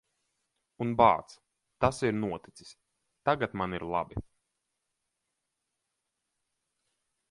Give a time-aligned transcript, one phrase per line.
[0.85, 1.35] Un, bāc,
[1.85, 2.73] tas ir noticis.
[3.31, 4.25] Tagad man ir labi.